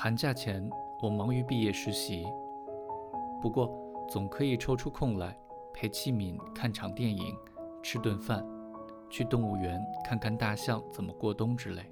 [0.00, 0.64] 寒假前
[1.02, 2.24] 我忙于毕业实习，
[3.42, 3.68] 不过
[4.08, 5.36] 总可以抽出空来
[5.74, 7.34] 陪七敏看场电影、
[7.82, 8.46] 吃顿饭、
[9.10, 11.82] 去动物园看看大象怎么过冬之类。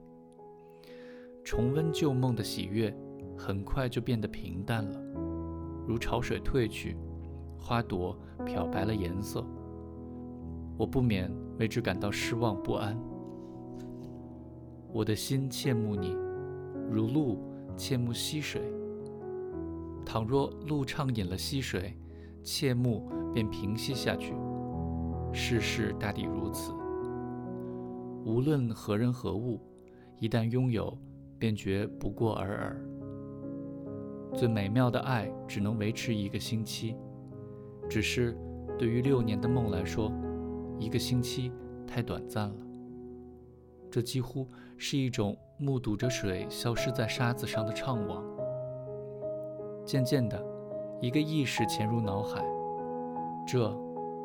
[1.44, 2.96] 重温旧梦的喜悦，
[3.36, 5.00] 很快就变得平淡了，
[5.84, 6.96] 如潮水退去，
[7.58, 9.44] 花朵漂白了颜色。
[10.78, 11.28] 我不免
[11.58, 12.96] 为之感到失望不安。
[14.92, 16.16] 我的心羡慕你，
[16.88, 18.62] 如鹿切莫溪水。
[20.04, 21.98] 倘若路畅饮了溪水，
[22.42, 23.02] 切莫
[23.34, 24.32] 便平息下去。
[25.32, 26.72] 世事大抵如此。
[28.24, 29.60] 无论何人何物，
[30.18, 30.96] 一旦拥有，
[31.38, 32.82] 便觉不过尔尔。
[34.34, 36.96] 最美妙的爱只能维持一个星期，
[37.88, 38.36] 只是
[38.78, 40.12] 对于六年的梦来说，
[40.78, 41.52] 一个星期
[41.86, 42.56] 太短暂了。
[43.90, 48.22] 这几乎是一种目睹着水消失在沙子上的怅惘。
[49.84, 50.44] 渐渐的，
[51.00, 52.44] 一个意识潜入脑海，
[53.46, 53.74] 这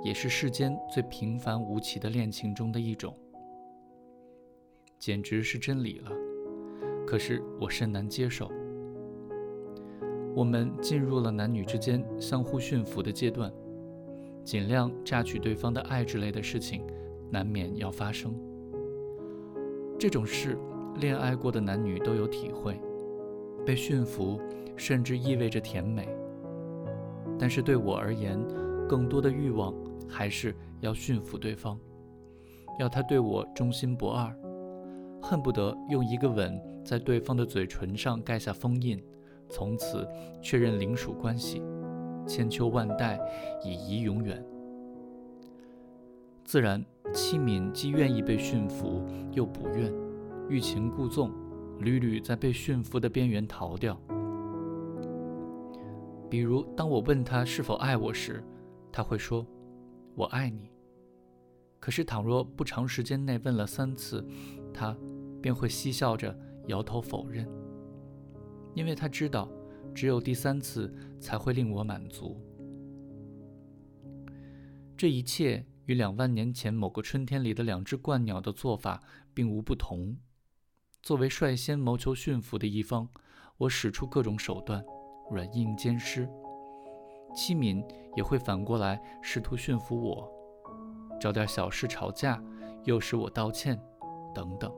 [0.04, 3.16] 也是世间最平凡无奇的恋情中的一种，
[5.00, 6.12] 简直是真理了。
[7.08, 8.50] 可是我甚难接受。
[10.34, 13.52] 我们进入了男女之间相互驯服的阶段，
[14.44, 16.86] 尽量榨取对方的爱之类的事情，
[17.30, 18.34] 难免要发生。
[20.00, 20.58] 这种事，
[20.96, 22.80] 恋爱过的男女都有体会。
[23.66, 24.40] 被驯服，
[24.76, 26.10] 甚至意味着甜美。
[27.38, 28.40] 但是对我而言，
[28.88, 29.74] 更多的欲望
[30.08, 31.80] 还是要驯服对方，
[32.80, 34.36] 要他对我忠心不二，
[35.22, 39.04] 恨不得用一个吻在对方的嘴唇上盖下封印，
[39.48, 40.08] 从此
[40.42, 41.62] 确认领属关系，
[42.28, 43.20] 千秋万代，
[43.64, 44.44] 以遗永远。
[46.44, 46.84] 自然。
[47.14, 49.02] 戚敏既愿意被驯服，
[49.34, 49.92] 又不愿，
[50.52, 51.32] 欲擒故纵，
[51.80, 53.98] 屡屡在被驯服的边缘逃掉。
[56.30, 58.44] 比如，当我问他是否爱我时，
[58.92, 59.48] 他会说
[60.14, 60.70] ：“我爱你。”
[61.80, 64.28] 可是，倘若不长时间内问了三次，
[64.74, 64.94] 他
[65.42, 67.48] 便会嬉笑着摇头否认，
[68.76, 69.50] 因为他知道，
[69.96, 72.38] 只有第三次才会令我满足。
[74.98, 75.66] 这一切。
[75.88, 79.02] 与两万年前某个春天里的两只鹳鸟的做法
[79.34, 80.16] 并无不同。
[81.02, 83.10] 作为率先谋求驯服的一方，
[83.58, 84.84] 我使出各种手段，
[85.32, 86.30] 软硬兼施。
[87.34, 87.84] 七敏
[88.16, 90.32] 也会反过来试图驯服我，
[91.20, 92.40] 找点小事吵架，
[92.84, 93.82] 诱使我道歉，
[94.34, 94.72] 等等。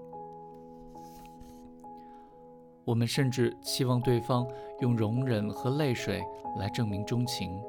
[2.85, 4.47] 我们甚至期望对方
[4.79, 6.23] 用容忍和泪水
[6.57, 7.61] 来证明钟情，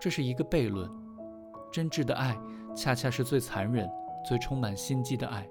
[0.00, 0.88] 这是一个悖论。
[1.72, 2.38] 真挚的爱，
[2.76, 3.90] 恰恰是最残忍、
[4.24, 5.48] 最充满心机的爱。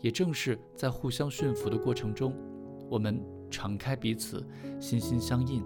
[0.00, 2.34] 也正是在互相驯服的过程中，
[2.88, 4.46] 我们敞开彼此，
[4.80, 5.62] 心心相印。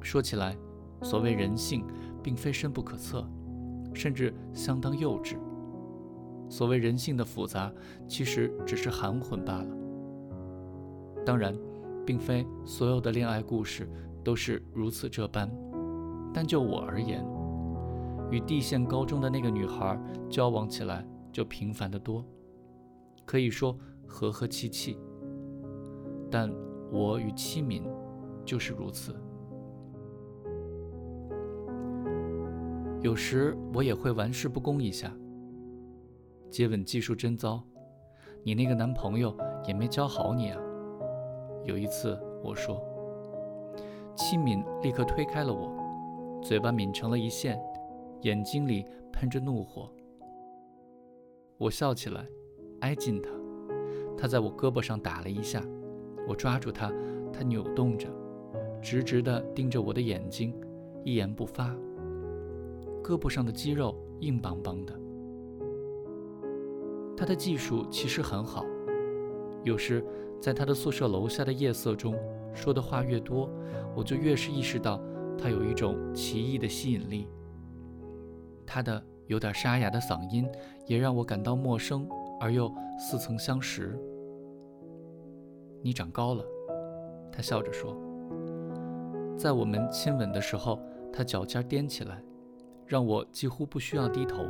[0.00, 0.56] 说起来，
[1.02, 1.84] 所谓人性，
[2.22, 3.28] 并非深不可测，
[3.94, 5.36] 甚至相当幼稚。
[6.48, 7.72] 所谓人性的复杂，
[8.06, 9.76] 其实只是含混罢了。
[11.24, 11.56] 当然，
[12.04, 13.88] 并非所有的恋爱故事
[14.24, 15.50] 都是如此这般，
[16.34, 17.24] 但就我而言，
[18.30, 22.24] 与地县高中的那个女孩交往起来就平凡得多，
[23.24, 24.98] 可以说和和气气。
[26.30, 26.50] 但
[26.90, 27.84] 我与七敏
[28.44, 29.14] 就是如此。
[33.02, 35.12] 有时我也会玩世不恭一下，
[36.50, 37.62] 接吻技术真糟，
[38.44, 40.60] 你那个男朋友也没教好你啊。
[41.64, 42.82] 有一次我说，
[44.14, 47.60] 七敏立刻推开了我，嘴巴抿成了一线。
[48.22, 49.92] 眼睛里喷着怒火，
[51.58, 52.24] 我笑起来，
[52.82, 53.30] 挨近他，
[54.18, 55.64] 他在我胳膊上打了一下，
[56.28, 56.92] 我抓住他，
[57.32, 58.08] 他扭动着，
[58.82, 60.52] 直直地盯着我的眼睛，
[61.04, 61.74] 一言不发。
[63.02, 64.92] 胳膊上的肌肉硬邦邦的。
[67.16, 68.64] 他的技术其实很好，
[69.62, 70.04] 有时
[70.40, 72.16] 在他的宿舍楼下的夜色中，
[72.52, 73.48] 说的话越多，
[73.94, 75.00] 我就越是意识到
[75.38, 77.28] 他有一种奇异的吸引力。
[78.66, 80.48] 他的有点沙哑的嗓音
[80.86, 82.08] 也让我感到陌生
[82.42, 82.68] 而又
[82.98, 83.96] 似曾相识。
[85.80, 86.44] 你长高了，
[87.30, 87.96] 他笑着说。
[89.38, 90.80] 在我们亲吻的时候，
[91.12, 92.20] 他脚尖踮起来，
[92.84, 94.44] 让我几乎不需要低头。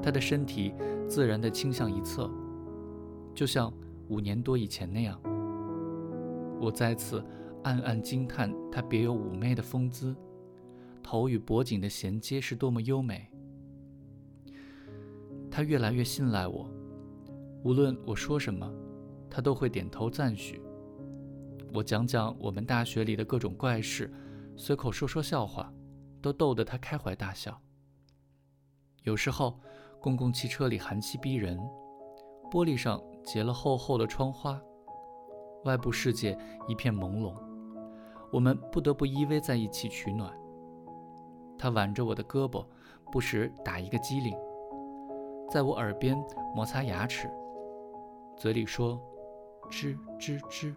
[0.00, 0.72] 他的身体
[1.08, 2.30] 自然地倾向一侧，
[3.34, 3.72] 就像
[4.08, 5.20] 五年多以前那样。
[6.60, 7.20] 我再次
[7.64, 10.14] 暗暗惊叹他别有妩媚的风姿。
[11.02, 13.29] 头与脖颈的衔接是多么优美。
[15.50, 16.70] 他越来越信赖我，
[17.64, 18.72] 无论我说什么，
[19.28, 20.62] 他都会点头赞许。
[21.74, 24.12] 我讲讲我们大学里的各种怪事，
[24.56, 25.72] 随口说说笑话，
[26.22, 27.60] 都逗得他开怀大笑。
[29.02, 29.58] 有时候，
[30.00, 31.58] 公共汽车里寒气逼人，
[32.50, 34.60] 玻璃上结了厚厚的窗花，
[35.64, 36.36] 外部世界
[36.68, 37.34] 一片朦胧，
[38.32, 40.32] 我们不得不依偎在一起取暖。
[41.58, 42.64] 他挽着我的胳膊，
[43.12, 44.34] 不时打一个激灵，
[45.52, 46.16] 在我耳边
[46.54, 47.28] 摩擦牙齿，
[48.36, 49.00] 嘴里说
[49.68, 50.72] ：“吱吱吱。”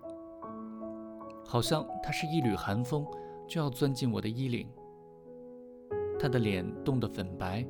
[1.45, 3.05] 好像他是一缕寒风，
[3.47, 4.67] 就要钻进我的衣领。
[6.19, 7.65] 他的脸冻得粉白。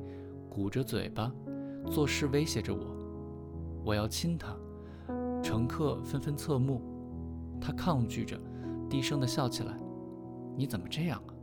[0.48, 1.32] 鼓着嘴巴，
[1.90, 2.80] 作势威胁着我，
[3.84, 4.56] 我要亲他。
[5.42, 6.80] 乘客纷纷侧目，
[7.60, 8.38] 他抗拒着，
[8.88, 9.76] 低声地笑起来
[10.56, 11.34] ：“你怎么这样啊？”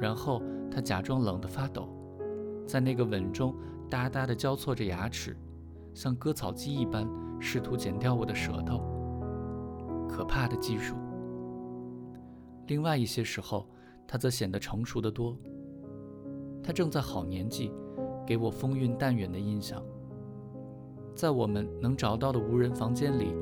[0.00, 1.88] 然后他假装冷得发抖，
[2.68, 3.52] 在那个吻中
[3.90, 5.36] 哒哒地交错着牙齿，
[5.92, 7.06] 像割草机一般
[7.40, 8.80] 试图剪掉我的舌头。
[10.08, 10.94] 可怕的技术。
[12.68, 13.68] 另外一些时候，
[14.06, 15.36] 他则显得成熟得多。
[16.62, 17.72] 他正在好年纪，
[18.24, 19.82] 给我风韵淡远的印象。
[21.14, 23.34] 在我们能找到的无人房间里，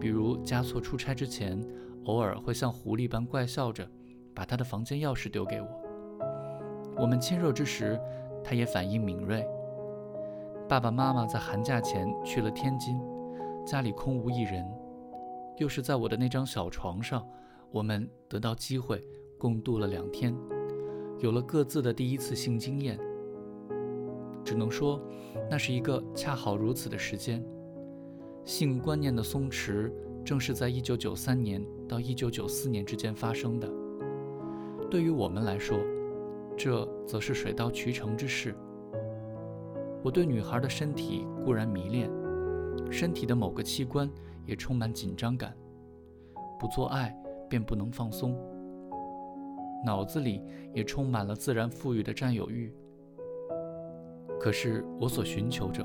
[0.00, 1.62] 比如加措出差之前，
[2.04, 3.86] 偶尔会像狐狸般怪笑着，
[4.34, 5.68] 把他的房间钥匙丢给我。
[6.96, 8.00] 我们亲热之时，
[8.42, 9.46] 他也反应敏锐。
[10.68, 13.00] 爸爸妈妈在寒假前去了天津，
[13.64, 14.62] 家里空无一人，
[15.56, 17.26] 又是在我的那张小床上，
[17.70, 19.02] 我们得到机会
[19.38, 20.36] 共度了两天。
[21.20, 22.98] 有了各自的第一次性经验，
[24.44, 25.00] 只能说，
[25.50, 27.42] 那是一个恰好如此的时间。
[28.44, 29.90] 性观念的松弛，
[30.22, 33.66] 正是在1993年到1994年之间发生的。
[34.90, 35.78] 对于我们来说，
[36.58, 38.54] 这则是水到渠成之事。
[40.02, 42.10] 我对女孩的身体固然迷恋，
[42.90, 44.08] 身体的某个器官
[44.46, 45.54] 也充满紧张感，
[46.58, 47.14] 不做爱
[47.48, 48.36] 便不能放松。
[49.84, 50.42] 脑子里
[50.74, 52.72] 也充满了自然赋予的占有欲。
[54.40, 55.84] 可是我所寻求者，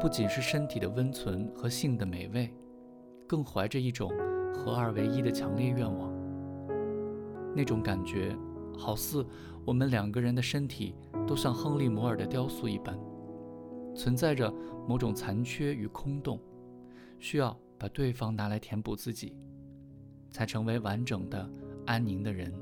[0.00, 2.52] 不仅是身体的温存和性的美味，
[3.26, 4.10] 更怀着一种
[4.54, 6.12] 合二为一的强烈愿望。
[7.54, 8.36] 那种感觉，
[8.76, 9.24] 好似
[9.64, 10.94] 我们两个人的身体
[11.26, 12.98] 都像亨利·摩尔的雕塑一般，
[13.94, 14.52] 存在着
[14.88, 16.40] 某种残缺与空洞，
[17.18, 19.34] 需要把对方拿来填补自己，
[20.30, 21.50] 才成为完整的、
[21.86, 22.52] 安宁的人。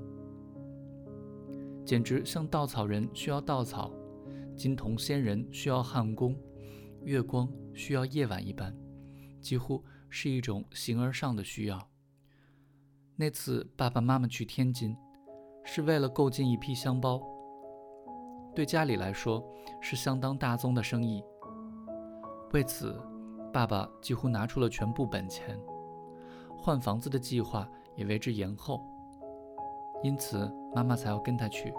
[1.85, 3.91] 简直像稻草人需要稻草，
[4.57, 6.37] 金童仙人需要汉宫，
[7.03, 8.77] 月光需要夜晚一般，
[9.41, 11.89] 几乎是一种形而上的需要。
[13.17, 14.97] 那次爸爸妈妈去天津，
[15.65, 17.21] 是为了购进一批香包，
[18.55, 19.43] 对家里来说
[19.81, 21.25] 是相当大宗的生意。
[22.53, 23.01] 为此，
[23.53, 25.59] 爸爸几乎拿出了全部本钱，
[26.57, 27.67] 换房子的计划
[27.97, 28.81] 也为之延后。
[30.03, 31.73] 因此，妈妈才要跟他去，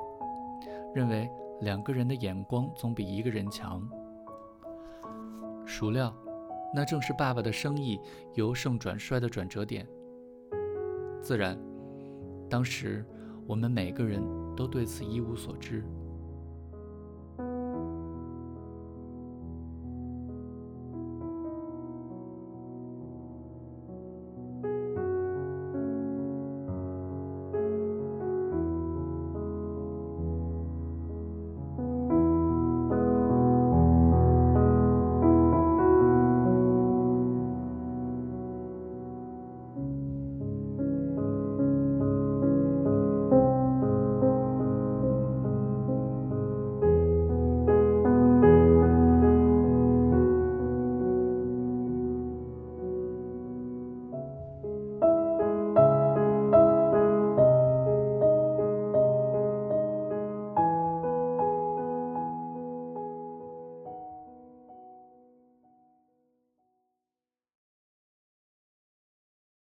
[0.95, 1.29] 认为
[1.61, 3.87] 两个人的眼光总比一个人强。
[5.65, 6.13] 孰料，
[6.73, 7.99] 那正是爸爸的生意
[8.33, 9.87] 由盛转衰的转折点。
[11.21, 11.57] 自然，
[12.49, 13.05] 当时
[13.45, 14.21] 我们每个人
[14.55, 15.85] 都对此一无所知。